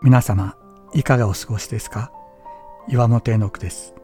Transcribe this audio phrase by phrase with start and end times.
[0.00, 0.54] 皆様、
[0.94, 2.12] いかがお過ごしですか？
[2.88, 3.94] 岩本絵の句です。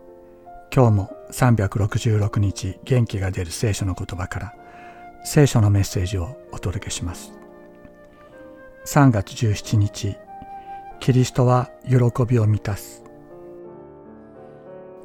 [0.74, 4.54] 今日も366日元気が出る聖書の言葉から
[5.24, 7.32] 聖書のメッセージをお届けします。
[8.86, 10.16] 3月17日、
[10.98, 11.94] キリストは喜
[12.26, 13.04] びを満たす。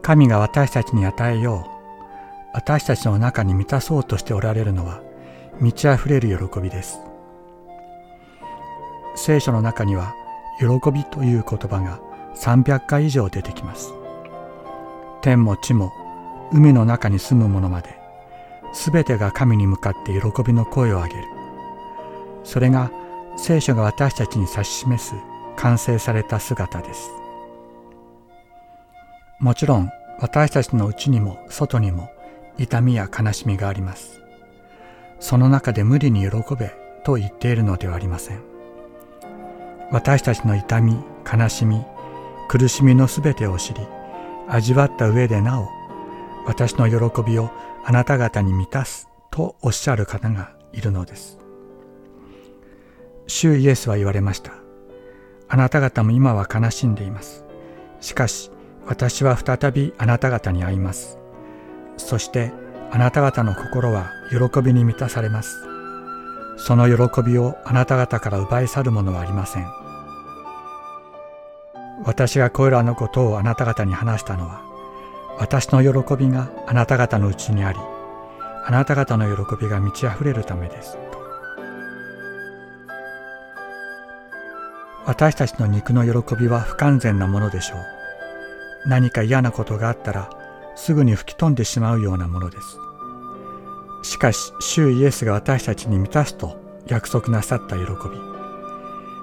[0.01, 1.69] 神が私たちに与えよう、
[2.55, 5.03] 私たちの中に満たそうとしておられるのは
[5.61, 6.97] 満ち溢れる喜びです。
[9.15, 10.15] 聖書の中には
[10.59, 11.99] 喜びという言葉が
[12.35, 13.93] 300回以上出てきます。
[15.21, 15.91] 天も地も
[16.51, 17.97] 海の中に住む者まで
[18.73, 21.23] 全てが神に向かって喜びの声を上げる。
[22.43, 22.91] それが
[23.37, 25.15] 聖書が私たちに指し示す
[25.55, 27.11] 完成された姿です。
[29.39, 32.09] もちろん私たちの内にも外にも
[32.57, 34.21] 痛みや悲しみがあります。
[35.19, 36.73] その中で無理に喜べ
[37.03, 38.58] と言っているのではありません。
[39.91, 40.97] 私たちの痛み、
[41.31, 41.83] 悲しみ、
[42.47, 43.81] 苦しみのすべてを知り、
[44.47, 45.67] 味わった上でなお、
[46.45, 47.51] 私の喜びを
[47.83, 51.39] あなた方に満たすとおっしゃる方がいるのです。
[53.27, 54.53] 主イエスは言われました。
[55.47, 57.45] あなた方も今は悲しんでいます。
[57.99, 58.51] しかし、
[58.85, 61.19] 私は再びあなた方に会います。
[61.97, 62.51] そして
[62.91, 65.78] あなた方の心は喜びに満たされます。
[66.59, 69.67] その喜びをあなた方から奪い去るものはありません。
[72.05, 74.61] 私がこれらのことをあなた方に話したのは、
[75.37, 77.79] 私の喜びがあなた方のうちにあり、
[78.65, 80.93] あなた方の喜びが満ち溢れるためです。
[80.93, 80.99] と
[85.05, 87.79] 私たちの肉の喜びは不完全なものでしょう。
[88.87, 90.29] 何か嫌なことがあったら、
[90.75, 92.88] すぐに吹き飛んでしまうようなものです。
[94.01, 97.89] しかし、主イエスが私たちに満たすと約束なさった喜び。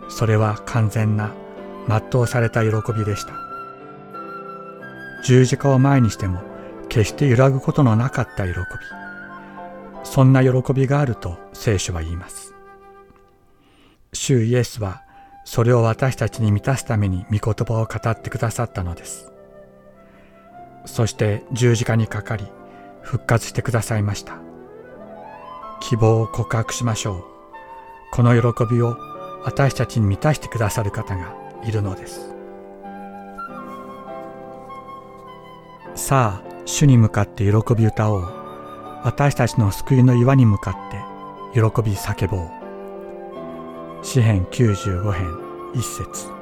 [0.08, 1.32] それは完全な、
[1.88, 3.34] 全うされた喜びでした。
[5.24, 6.40] 十字架を前にしても、
[6.88, 8.64] 決して揺らぐことのなかった喜び。
[10.04, 12.54] そんな喜びがあると聖書は言います。
[14.12, 15.02] 主イエスは、
[15.44, 19.32] それを私たちに満たすために御言葉を語ってくださったのです。
[20.84, 22.46] そして十字架にかかり、
[23.02, 24.45] 復活してくださいました。
[25.88, 27.24] 希望を告白しましょう。
[28.10, 28.96] この喜びを
[29.44, 31.32] 私たちに満たしてくださる方が
[31.64, 32.34] いるのです。
[35.94, 38.22] さあ、主に向かって喜び歌おう。
[39.04, 40.96] 私たちの救いの岩に向かって
[41.54, 44.04] 喜び叫ぼう。
[44.04, 45.38] 詩編95編
[45.72, 46.35] 一節